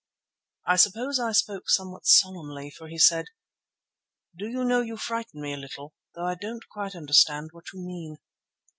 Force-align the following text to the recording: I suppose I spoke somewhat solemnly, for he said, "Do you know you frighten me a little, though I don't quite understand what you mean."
I 0.65 0.77
suppose 0.77 1.19
I 1.19 1.31
spoke 1.31 1.69
somewhat 1.69 2.07
solemnly, 2.07 2.71
for 2.71 2.87
he 2.87 2.97
said, 2.97 3.27
"Do 4.35 4.47
you 4.49 4.63
know 4.65 4.81
you 4.81 4.97
frighten 4.97 5.43
me 5.43 5.53
a 5.53 5.57
little, 5.57 5.93
though 6.15 6.25
I 6.25 6.33
don't 6.33 6.67
quite 6.69 6.95
understand 6.95 7.49
what 7.51 7.65
you 7.71 7.81
mean." 7.85 8.17